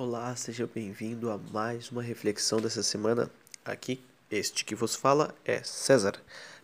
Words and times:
Olá, 0.00 0.36
seja 0.36 0.64
bem-vindo 0.72 1.28
a 1.28 1.36
mais 1.36 1.90
uma 1.90 2.00
reflexão 2.00 2.60
dessa 2.60 2.84
semana. 2.84 3.28
Aqui, 3.64 4.00
este 4.30 4.64
que 4.64 4.76
vos 4.76 4.94
fala 4.94 5.34
é 5.44 5.60
César, 5.64 6.14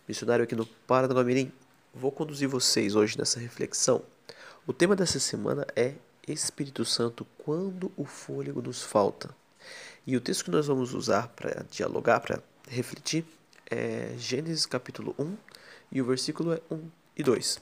missionário 0.07 0.45
aqui 0.45 0.55
no 0.55 0.65
Paranaguamirim. 0.65 1.51
Vou 1.93 2.13
conduzir 2.13 2.47
vocês 2.47 2.95
hoje 2.95 3.17
nessa 3.17 3.37
reflexão. 3.37 4.01
O 4.65 4.71
tema 4.71 4.95
dessa 4.95 5.19
semana 5.19 5.67
é 5.75 5.95
Espírito 6.25 6.85
Santo 6.85 7.27
quando 7.37 7.91
o 7.97 8.05
fôlego 8.05 8.61
nos 8.61 8.81
falta. 8.81 9.35
E 10.07 10.15
o 10.15 10.21
texto 10.21 10.45
que 10.45 10.51
nós 10.51 10.67
vamos 10.67 10.93
usar 10.93 11.27
para 11.27 11.65
dialogar, 11.69 12.21
para 12.21 12.41
refletir, 12.69 13.25
é 13.69 14.15
Gênesis 14.17 14.65
capítulo 14.65 15.13
1 15.19 15.35
e 15.91 16.01
o 16.01 16.05
versículo 16.05 16.53
é 16.53 16.61
1 16.71 16.89
e 17.17 17.21
2. 17.21 17.61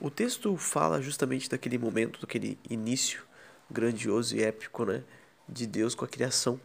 O 0.00 0.10
texto 0.10 0.56
fala 0.56 1.00
justamente 1.00 1.48
daquele 1.48 1.78
momento, 1.78 2.20
daquele 2.20 2.58
início 2.68 3.22
grandioso 3.72 4.36
e 4.36 4.42
épico 4.42 4.84
né, 4.84 5.02
de 5.48 5.66
Deus 5.66 5.94
com 5.94 6.04
a 6.04 6.08
criação 6.08 6.60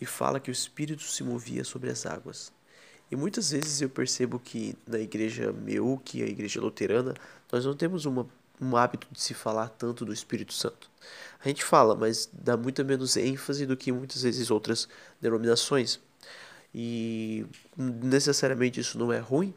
e 0.00 0.06
fala 0.06 0.40
que 0.40 0.50
o 0.50 0.52
Espírito 0.52 1.02
se 1.02 1.22
movia 1.22 1.62
sobre 1.64 1.90
as 1.90 2.06
águas. 2.06 2.52
E 3.10 3.16
muitas 3.16 3.50
vezes 3.50 3.80
eu 3.80 3.88
percebo 3.88 4.38
que 4.38 4.76
na 4.86 4.98
igreja 4.98 5.52
meu, 5.52 6.00
que 6.04 6.22
é 6.22 6.24
a 6.24 6.28
igreja 6.28 6.60
luterana, 6.60 7.14
nós 7.50 7.64
não 7.64 7.74
temos 7.74 8.04
uma, 8.04 8.26
um 8.60 8.76
hábito 8.76 9.08
de 9.10 9.20
se 9.20 9.34
falar 9.34 9.68
tanto 9.68 10.04
do 10.04 10.12
Espírito 10.12 10.52
Santo. 10.52 10.88
A 11.44 11.48
gente 11.48 11.64
fala, 11.64 11.96
mas 11.96 12.28
dá 12.32 12.56
muito 12.56 12.84
menos 12.84 13.16
ênfase 13.16 13.66
do 13.66 13.76
que 13.76 13.90
muitas 13.90 14.22
vezes 14.22 14.50
outras 14.50 14.88
denominações. 15.20 15.98
E 16.72 17.44
necessariamente 17.76 18.78
isso 18.78 18.96
não 18.96 19.12
é 19.12 19.18
ruim, 19.18 19.52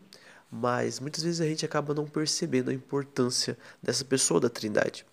mas 0.52 1.00
muitas 1.00 1.24
vezes 1.24 1.40
a 1.40 1.46
gente 1.46 1.64
acaba 1.64 1.94
não 1.94 2.06
percebendo 2.06 2.72
a 2.72 2.74
importância 2.74 3.58
dessa 3.82 4.04
pessoa 4.04 4.40
da 4.40 4.50
Trindade. 4.50 5.06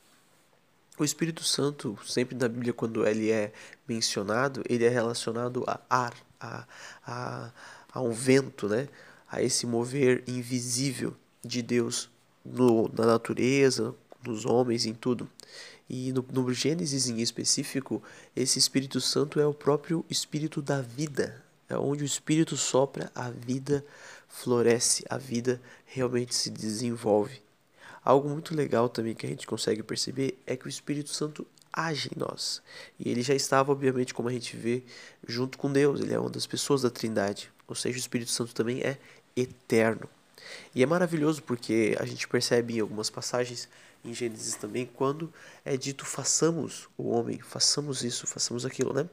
O 1.00 1.04
Espírito 1.04 1.42
Santo, 1.42 1.98
sempre 2.06 2.36
na 2.36 2.46
Bíblia, 2.46 2.74
quando 2.74 3.06
ele 3.06 3.30
é 3.30 3.54
mencionado, 3.88 4.62
ele 4.68 4.84
é 4.84 4.90
relacionado 4.90 5.64
a 5.66 5.80
ar, 5.88 6.14
a, 6.38 6.66
a, 7.06 7.50
a 7.90 8.02
um 8.02 8.12
vento, 8.12 8.68
né? 8.68 8.86
a 9.26 9.42
esse 9.42 9.66
mover 9.66 10.22
invisível 10.26 11.16
de 11.42 11.62
Deus 11.62 12.10
no, 12.44 12.86
na 12.92 13.06
natureza, 13.06 13.94
nos 14.22 14.44
homens, 14.44 14.84
em 14.84 14.92
tudo. 14.92 15.26
E 15.88 16.12
no, 16.12 16.22
no 16.34 16.52
Gênesis 16.52 17.08
em 17.08 17.22
específico, 17.22 18.02
esse 18.36 18.58
Espírito 18.58 19.00
Santo 19.00 19.40
é 19.40 19.46
o 19.46 19.54
próprio 19.54 20.04
Espírito 20.10 20.60
da 20.60 20.82
vida, 20.82 21.42
é 21.66 21.78
onde 21.78 22.02
o 22.02 22.06
Espírito 22.06 22.58
sopra, 22.58 23.10
a 23.14 23.30
vida 23.30 23.82
floresce, 24.28 25.02
a 25.08 25.16
vida 25.16 25.62
realmente 25.86 26.34
se 26.34 26.50
desenvolve. 26.50 27.40
Algo 28.04 28.28
muito 28.28 28.54
legal 28.54 28.88
também 28.88 29.14
que 29.14 29.26
a 29.26 29.28
gente 29.28 29.46
consegue 29.46 29.82
perceber 29.82 30.38
é 30.46 30.56
que 30.56 30.66
o 30.66 30.68
Espírito 30.68 31.10
Santo 31.10 31.46
age 31.72 32.10
em 32.14 32.18
nós. 32.18 32.62
E 32.98 33.08
ele 33.10 33.22
já 33.22 33.34
estava, 33.34 33.70
obviamente, 33.70 34.14
como 34.14 34.28
a 34.28 34.32
gente 34.32 34.56
vê, 34.56 34.82
junto 35.26 35.58
com 35.58 35.72
Deus. 35.72 36.00
Ele 36.00 36.14
é 36.14 36.18
uma 36.18 36.30
das 36.30 36.46
pessoas 36.46 36.82
da 36.82 36.90
Trindade. 36.90 37.50
Ou 37.68 37.74
seja, 37.74 37.96
o 37.96 38.00
Espírito 38.00 38.30
Santo 38.30 38.54
também 38.54 38.80
é 38.80 38.98
eterno. 39.36 40.08
E 40.74 40.82
é 40.82 40.86
maravilhoso 40.86 41.42
porque 41.42 41.96
a 42.00 42.06
gente 42.06 42.26
percebe 42.26 42.76
em 42.76 42.80
algumas 42.80 43.10
passagens 43.10 43.68
em 44.04 44.14
Gênesis 44.14 44.54
também 44.54 44.86
quando 44.86 45.32
é 45.62 45.76
dito 45.76 46.06
façamos 46.06 46.88
o 46.96 47.10
homem, 47.10 47.38
façamos 47.40 48.02
isso, 48.02 48.26
façamos 48.26 48.64
aquilo, 48.64 48.94
né? 48.94 49.08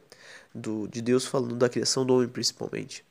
Do, 0.55 0.87
de 0.87 1.01
Deus 1.01 1.25
falando 1.25 1.55
da 1.55 1.67
criação 1.67 2.05
do 2.05 2.15
homem 2.15 2.29
principalmente. 2.29 3.03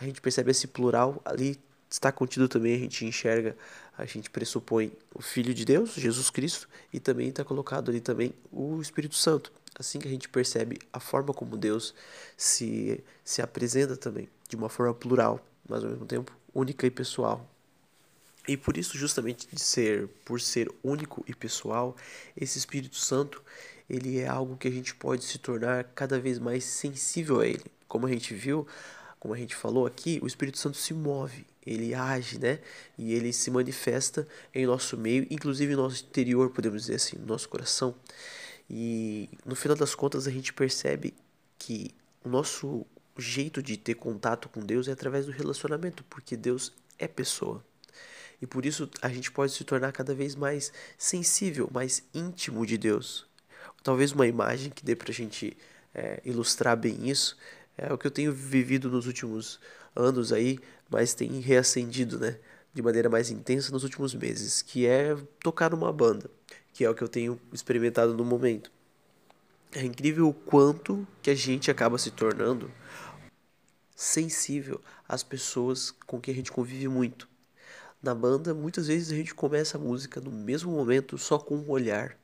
A 0.00 0.04
gente 0.04 0.20
percebe 0.20 0.50
esse 0.50 0.66
plural 0.66 1.20
ali 1.24 1.60
está 1.90 2.12
contido 2.12 2.48
também, 2.48 2.74
a 2.74 2.78
gente 2.78 3.04
enxerga, 3.04 3.56
a 3.98 4.06
gente 4.06 4.30
pressupõe 4.30 4.92
o 5.12 5.20
Filho 5.20 5.52
de 5.52 5.64
Deus, 5.64 5.94
Jesus 5.94 6.30
Cristo, 6.30 6.68
e 6.92 7.00
também 7.00 7.28
está 7.30 7.44
colocado 7.44 7.90
ali 7.90 8.00
também 8.00 8.32
o 8.52 8.80
Espírito 8.80 9.16
Santo. 9.16 9.52
Assim 9.76 9.98
que 9.98 10.06
a 10.06 10.10
gente 10.10 10.28
percebe 10.28 10.78
a 10.92 11.00
forma 11.00 11.34
como 11.34 11.56
Deus 11.56 11.92
se, 12.36 13.02
se 13.24 13.42
apresenta 13.42 13.96
também, 13.96 14.28
de 14.48 14.54
uma 14.54 14.68
forma 14.68 14.94
plural, 14.94 15.44
mas 15.68 15.82
ao 15.82 15.90
mesmo 15.90 16.06
tempo 16.06 16.32
única 16.54 16.86
e 16.86 16.90
pessoal. 16.90 17.44
E 18.46 18.56
por 18.56 18.76
isso, 18.76 18.96
justamente 18.96 19.48
de 19.52 19.60
ser, 19.60 20.08
por 20.24 20.40
ser 20.40 20.70
único 20.82 21.24
e 21.26 21.34
pessoal, 21.34 21.96
esse 22.36 22.56
Espírito 22.56 22.96
Santo, 22.96 23.42
ele 23.90 24.20
é 24.20 24.28
algo 24.28 24.56
que 24.56 24.68
a 24.68 24.70
gente 24.70 24.94
pode 24.94 25.24
se 25.24 25.38
tornar 25.38 25.84
cada 25.94 26.20
vez 26.20 26.38
mais 26.38 26.64
sensível 26.64 27.40
a 27.40 27.46
ele. 27.46 27.64
Como 27.88 28.06
a 28.06 28.10
gente 28.10 28.32
viu, 28.32 28.66
como 29.18 29.34
a 29.34 29.36
gente 29.36 29.54
falou 29.54 29.86
aqui, 29.86 30.18
o 30.22 30.26
Espírito 30.26 30.58
Santo 30.58 30.76
se 30.76 30.94
move, 30.94 31.44
ele 31.66 31.94
age, 31.94 32.38
né? 32.38 32.60
E 32.96 33.12
ele 33.12 33.32
se 33.32 33.50
manifesta 33.50 34.26
em 34.54 34.66
nosso 34.66 34.96
meio, 34.96 35.26
inclusive 35.30 35.72
em 35.72 35.76
nosso 35.76 36.04
interior, 36.04 36.50
podemos 36.50 36.82
dizer 36.82 36.94
assim, 36.94 37.18
no 37.18 37.26
nosso 37.26 37.48
coração. 37.48 37.94
E 38.70 39.28
no 39.44 39.56
final 39.56 39.76
das 39.76 39.94
contas 39.94 40.26
a 40.26 40.30
gente 40.30 40.52
percebe 40.52 41.14
que 41.58 41.90
o 42.24 42.28
nosso 42.28 42.86
jeito 43.16 43.62
de 43.62 43.76
ter 43.76 43.94
contato 43.94 44.48
com 44.48 44.60
Deus 44.60 44.86
é 44.86 44.92
através 44.92 45.26
do 45.26 45.32
relacionamento, 45.32 46.04
porque 46.04 46.36
Deus 46.36 46.72
é 46.98 47.08
pessoa. 47.08 47.64
E 48.40 48.46
por 48.46 48.64
isso 48.64 48.88
a 49.02 49.08
gente 49.08 49.32
pode 49.32 49.52
se 49.52 49.64
tornar 49.64 49.90
cada 49.92 50.14
vez 50.14 50.36
mais 50.36 50.72
sensível, 50.96 51.68
mais 51.72 52.04
íntimo 52.14 52.64
de 52.64 52.78
Deus. 52.78 53.26
Talvez 53.82 54.12
uma 54.12 54.26
imagem 54.26 54.70
que 54.70 54.84
dê 54.84 54.94
para 54.94 55.10
a 55.10 55.14
gente 55.14 55.56
é, 55.92 56.20
ilustrar 56.24 56.76
bem 56.76 57.08
isso 57.08 57.36
é 57.78 57.92
o 57.92 57.96
que 57.96 58.06
eu 58.06 58.10
tenho 58.10 58.32
vivido 58.32 58.90
nos 58.90 59.06
últimos 59.06 59.60
anos 59.94 60.32
aí, 60.32 60.58
mas 60.90 61.14
tem 61.14 61.38
reacendido, 61.38 62.18
né? 62.18 62.36
De 62.74 62.82
maneira 62.82 63.08
mais 63.08 63.30
intensa 63.30 63.70
nos 63.70 63.84
últimos 63.84 64.14
meses, 64.14 64.60
que 64.60 64.84
é 64.84 65.16
tocar 65.40 65.70
numa 65.70 65.92
banda, 65.92 66.28
que 66.72 66.84
é 66.84 66.90
o 66.90 66.94
que 66.94 67.02
eu 67.02 67.08
tenho 67.08 67.40
experimentado 67.52 68.14
no 68.14 68.24
momento. 68.24 68.70
É 69.72 69.82
incrível 69.82 70.28
o 70.28 70.34
quanto 70.34 71.06
que 71.22 71.30
a 71.30 71.34
gente 71.34 71.70
acaba 71.70 71.98
se 71.98 72.10
tornando 72.10 72.70
sensível 73.94 74.80
às 75.08 75.22
pessoas 75.22 75.92
com 76.06 76.20
quem 76.20 76.32
a 76.32 76.36
gente 76.36 76.50
convive 76.50 76.88
muito. 76.88 77.28
Na 78.02 78.14
banda, 78.14 78.54
muitas 78.54 78.88
vezes 78.88 79.12
a 79.12 79.14
gente 79.14 79.34
começa 79.34 79.76
a 79.76 79.80
música 79.80 80.20
no 80.20 80.30
mesmo 80.30 80.72
momento 80.72 81.16
só 81.16 81.38
com 81.38 81.56
um 81.56 81.70
olhar. 81.70 82.16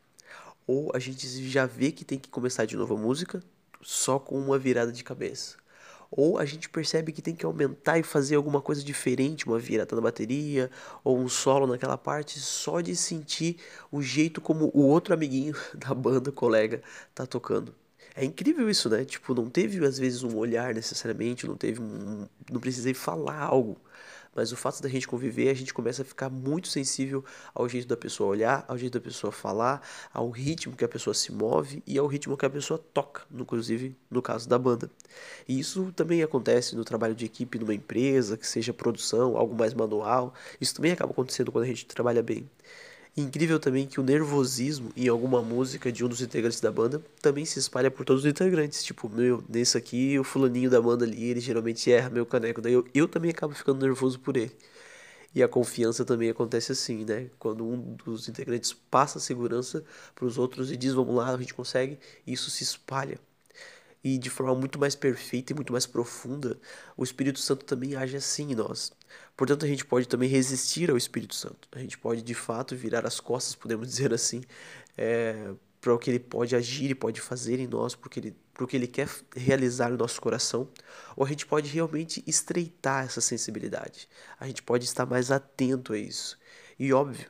Ou 0.67 0.91
a 0.95 0.99
gente 0.99 1.27
já 1.49 1.67
vê 1.67 1.93
que 1.93 2.05
tem 2.05 2.19
que 2.19 2.29
começar 2.29 2.65
de 2.65 2.77
novo 2.77 2.95
a 2.95 2.99
música 2.99 3.43
só 3.85 4.19
com 4.19 4.39
uma 4.39 4.59
virada 4.59 4.91
de 4.91 5.05
cabeça. 5.05 5.57
Ou 6.11 6.39
a 6.39 6.45
gente 6.45 6.69
percebe 6.69 7.13
que 7.13 7.21
tem 7.23 7.35
que 7.35 7.45
aumentar 7.45 7.99
e 7.99 8.03
fazer 8.03 8.37
alguma 8.37 8.61
coisa 8.61 8.85
diferente, 8.85 9.47
uma 9.47 9.59
virada 9.59 9.97
na 9.97 10.03
bateria, 10.03 10.71
ou 11.03 11.19
um 11.19 11.29
solo 11.29 11.67
naquela 11.67 11.99
parte, 11.99 12.39
só 12.39 12.81
de 12.81 12.95
sentir 12.97 13.59
o 13.91 14.01
jeito 14.01 14.41
como 14.41 14.71
o 14.75 14.83
outro 14.83 15.13
amiguinho 15.15 15.55
da 15.75 15.93
banda, 15.95 16.31
colega, 16.33 16.83
tá 17.15 17.27
tocando. 17.27 17.75
É 18.17 18.25
incrível 18.25 18.71
isso, 18.71 18.89
né? 18.89 19.05
Tipo, 19.05 19.35
não 19.35 19.51
teve 19.51 19.85
às 19.85 19.99
vezes 19.99 20.23
um 20.23 20.37
olhar 20.37 20.73
necessariamente, 20.73 21.47
não 21.47 21.57
teve 21.57 21.81
um. 21.81 22.29
Não 22.51 22.61
precisei 22.61 22.95
falar 22.95 23.41
algo 23.41 23.81
mas 24.35 24.53
o 24.53 24.57
fato 24.57 24.83
da 24.83 24.89
gente 24.89 25.07
conviver, 25.07 25.49
a 25.49 25.55
gente 25.55 25.73
começa 25.73 26.03
a 26.03 26.05
ficar 26.05 26.29
muito 26.31 26.69
sensível 26.69 27.25
ao 27.55 27.69
jeito 27.69 27.87
da 27.87 27.97
pessoa 27.97 28.31
olhar, 28.31 28.65
ao 28.69 28.77
jeito 28.77 28.95
da 28.95 29.01
pessoa 29.01 29.33
falar, 29.33 29.83
ao 30.13 30.31
ritmo 30.31 30.77
que 30.77 30.85
a 30.85 30.89
pessoa 30.89 31.15
se 31.15 31.33
move 31.33 31.83
e 31.87 31.99
ao 31.99 32.07
ritmo 32.07 32.37
que 32.37 32.47
a 32.47 32.51
pessoa 32.51 32.79
toca, 32.79 33.23
inclusive 33.33 33.97
no 34.11 34.21
caso 34.21 34.49
da 34.49 34.59
banda. 34.59 34.91
E 35.49 35.59
isso 35.59 35.93
também 35.93 36.23
acontece 36.23 36.75
no 36.75 36.85
trabalho 36.85 37.15
de 37.15 37.25
equipe 37.25 37.59
numa 37.59 37.75
empresa, 37.75 38.37
que 38.37 38.47
seja 38.47 38.73
produção, 38.73 39.37
algo 39.37 39.55
mais 39.55 39.75
manual. 39.75 40.35
Isso 40.61 40.75
também 40.75 40.93
acaba 40.93 41.13
acontecendo 41.13 41.53
quando 41.53 41.65
a 41.65 41.69
gente 41.69 41.87
trabalha 41.87 42.23
bem. 42.23 42.49
Incrível 43.17 43.61
também 43.61 43.87
que 43.87 44.01
o 44.01 44.03
nervosismo 44.03 44.91
em 44.97 45.07
alguma 45.07 45.41
música 45.41 45.93
de 45.93 46.05
um 46.05 46.09
dos 46.09 46.21
integrantes 46.21 46.61
da 46.61 46.73
banda 46.73 47.01
também 47.23 47.45
se 47.45 47.61
espalha 47.61 47.89
por 47.89 48.05
todos 48.05 48.25
os 48.25 48.31
integrantes. 48.31 48.83
Tipo, 48.83 49.09
meu, 49.09 49.43
nesse 49.49 49.79
aqui, 49.79 50.19
o 50.19 50.25
fulaninho 50.25 50.69
da 50.69 50.81
banda 50.83 51.05
ali, 51.05 51.23
ele 51.25 51.41
geralmente 51.41 51.91
erra 51.93 52.11
meu 52.11 52.27
caneco. 52.27 52.61
Daí 52.61 52.73
eu, 52.73 52.85
eu 52.93 53.07
também 53.07 53.31
acabo 53.31 53.55
ficando 53.55 53.87
nervoso 53.87 54.19
por 54.19 54.37
ele. 54.37 54.51
E 55.35 55.43
a 55.43 55.49
confiança 55.49 56.05
também 56.05 56.29
acontece 56.31 56.73
assim, 56.73 57.05
né? 57.05 57.29
Quando 57.39 57.65
um 57.65 57.97
dos 58.05 58.29
integrantes 58.29 58.73
passa 58.73 59.19
a 59.19 59.21
segurança 59.21 59.85
para 60.15 60.25
os 60.25 60.39
outros 60.39 60.73
e 60.73 60.77
diz, 60.77 60.93
vamos 60.93 61.15
lá, 61.15 61.33
a 61.35 61.39
gente 61.39 61.55
consegue, 61.55 61.99
isso 62.27 62.51
se 62.51 62.65
espalha 62.65 63.19
e 64.05 64.19
de 64.19 64.29
forma 64.29 64.55
muito 64.55 64.79
mais 64.79 64.95
perfeita 64.95 65.53
e 65.53 65.57
muito 65.57 65.73
mais 65.73 65.87
profunda, 65.87 66.59
o 66.95 67.03
Espírito 67.03 67.41
Santo 67.41 67.65
também 67.65 67.97
age 67.97 68.17
assim 68.17 68.53
em 68.53 68.55
nós. 68.55 68.93
Portanto, 69.37 69.65
a 69.65 69.69
gente 69.69 69.85
pode 69.85 70.07
também 70.07 70.29
resistir 70.29 70.91
ao 70.91 70.97
Espírito 70.97 71.35
Santo. 71.35 71.69
A 71.73 71.79
gente 71.79 71.99
pode, 71.99 72.23
de 72.23 72.35
fato, 72.35 72.77
virar 72.77 73.07
as 73.07 73.21
costas, 73.21 73.55
podemos 73.55 73.89
dizer 73.91 74.13
assim, 74.13 74.43
é, 74.97 75.53
para 75.81 75.93
o 75.93 75.99
que 75.99 76.11
ele 76.11 76.21
pode 76.21 76.55
agir 76.55 76.91
e 76.91 76.95
pode 76.95 77.21
fazer 77.21 77.59
em 77.59 77.67
nós, 77.67 77.95
porque 77.95 78.21
ele, 78.21 78.37
para 78.53 78.65
o 78.65 78.67
que 78.67 78.77
ele 78.77 78.87
quer 78.87 79.09
realizar 79.37 79.91
no 79.91 79.97
nosso 79.97 80.21
coração. 80.21 80.69
Ou 81.17 81.27
a 81.27 81.29
gente 81.29 81.45
pode 81.47 81.69
realmente 81.69 82.23
estreitar 82.27 83.05
essa 83.05 83.21
sensibilidade. 83.21 84.09
A 84.39 84.47
gente 84.47 84.63
pode 84.63 84.85
estar 84.85 85.05
mais 85.05 85.31
atento 85.31 85.93
a 85.93 85.99
isso. 85.99 86.39
E 86.79 86.93
óbvio, 86.93 87.29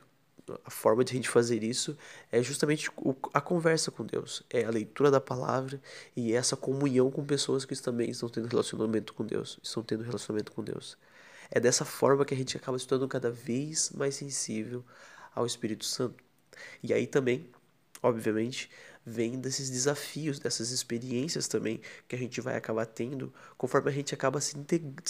a 0.63 0.69
forma 0.69 1.03
de 1.03 1.11
a 1.11 1.15
gente 1.15 1.29
fazer 1.29 1.63
isso 1.63 1.97
é 2.31 2.41
justamente 2.41 2.89
a 3.33 3.41
conversa 3.41 3.91
com 3.91 4.05
Deus, 4.05 4.43
é 4.49 4.63
a 4.63 4.69
leitura 4.69 5.09
da 5.09 5.19
palavra 5.19 5.81
e 6.15 6.33
essa 6.33 6.55
comunhão 6.55 7.09
com 7.09 7.25
pessoas 7.25 7.65
que 7.65 7.75
também 7.75 8.09
estão 8.11 8.29
tendo 8.29 8.47
relacionamento 8.47 9.13
com 9.13 9.25
Deus, 9.25 9.59
estão 9.63 9.83
tendo 9.83 10.03
relacionamento 10.03 10.51
com 10.51 10.63
Deus. 10.63 10.97
É 11.49 11.59
dessa 11.59 11.85
forma 11.85 12.25
que 12.25 12.33
a 12.33 12.37
gente 12.37 12.57
acaba 12.57 12.77
se 12.77 12.87
tornando 12.87 13.09
cada 13.09 13.31
vez 13.31 13.91
mais 13.91 14.15
sensível 14.15 14.83
ao 15.33 15.45
Espírito 15.45 15.85
Santo. 15.85 16.23
E 16.81 16.93
aí 16.93 17.05
também, 17.07 17.49
obviamente, 18.01 18.69
vem 19.05 19.39
desses 19.39 19.69
desafios, 19.69 20.39
dessas 20.39 20.71
experiências 20.71 21.47
também 21.47 21.79
que 22.07 22.15
a 22.15 22.19
gente 22.19 22.41
vai 22.41 22.55
acabar 22.55 22.85
tendo 22.85 23.31
conforme 23.57 23.89
a 23.89 23.93
gente 23.93 24.13
acaba 24.13 24.41
se 24.41 24.57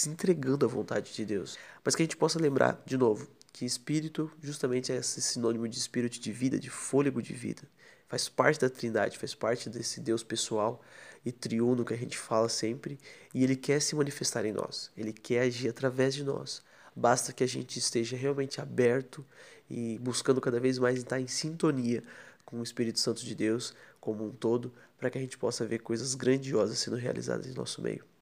entregando 0.10 0.66
à 0.66 0.68
vontade 0.68 1.14
de 1.14 1.26
Deus. 1.26 1.58
Mas 1.84 1.96
que 1.96 2.02
a 2.02 2.06
gente 2.06 2.18
possa 2.18 2.40
lembrar, 2.40 2.82
de 2.86 2.98
novo, 2.98 3.28
que 3.54 3.64
espírito 3.64 4.30
justamente 4.42 4.92
é 4.92 4.98
esse 4.98 5.22
sinônimo 5.22 5.68
de 5.68 5.78
espírito 5.78 6.20
de 6.20 6.32
vida, 6.32 6.60
de 6.60 6.70
fôlego 6.70 7.22
de 7.22 7.34
vida. 7.34 7.64
Faz 8.08 8.30
parte 8.30 8.60
da 8.60 8.70
Trindade, 8.70 9.18
faz 9.18 9.34
parte 9.34 9.70
desse 9.70 10.00
Deus 10.00 10.24
pessoal 10.24 10.82
e 11.26 11.32
triuno 11.32 11.84
que 11.84 11.94
a 11.94 11.98
gente 11.98 12.18
fala 12.18 12.48
sempre, 12.48 13.00
e 13.34 13.44
ele 13.44 13.56
quer 13.56 13.82
se 13.82 13.96
manifestar 13.96 14.46
em 14.46 14.52
nós. 14.54 14.92
Ele 14.96 15.12
quer 15.12 15.42
agir 15.42 15.70
através 15.70 16.14
de 16.14 16.24
nós. 16.24 16.64
Basta 16.96 17.34
que 17.34 17.44
a 17.44 17.48
gente 17.48 17.80
esteja 17.80 18.16
realmente 18.16 18.62
aberto 18.62 19.26
e 19.70 19.98
buscando 20.00 20.40
cada 20.40 20.60
vez 20.60 20.78
mais 20.78 21.00
estar 21.00 21.20
em 21.20 21.28
sintonia 21.28 22.04
com 22.46 22.60
o 22.60 22.64
Espírito 22.64 23.00
Santo 23.00 23.26
de 23.26 23.34
Deus 23.34 23.74
como 24.00 24.24
um 24.24 24.32
todo, 24.32 24.72
para 25.00 25.10
que 25.10 25.18
a 25.18 25.22
gente 25.22 25.38
possa 25.38 25.66
ver 25.66 25.80
coisas 25.80 26.14
grandiosas 26.14 26.78
sendo 26.78 26.96
realizadas 26.96 27.48
em 27.48 27.54
nosso 27.54 27.82
meio. 27.82 28.06